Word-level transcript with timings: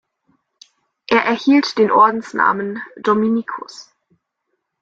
Er 1.11 1.23
erhielt 1.25 1.77
den 1.77 1.91
Ordensnamen 1.91 2.81
„Dominicus“. 2.97 3.93